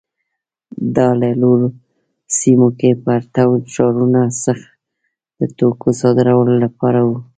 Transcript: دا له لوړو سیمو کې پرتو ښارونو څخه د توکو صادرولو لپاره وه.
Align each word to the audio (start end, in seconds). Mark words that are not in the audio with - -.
دا 0.95 1.07
له 1.21 1.29
لوړو 1.41 1.67
سیمو 2.37 2.69
کې 2.79 2.89
پرتو 3.03 3.47
ښارونو 3.73 4.23
څخه 4.43 4.67
د 5.39 5.41
توکو 5.57 5.87
صادرولو 6.01 6.53
لپاره 6.63 6.99
وه. 7.07 7.19